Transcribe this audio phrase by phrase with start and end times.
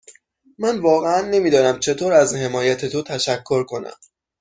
[0.57, 3.95] من واقعا نمی دانم چطور از حمایت تو تشکر کنم.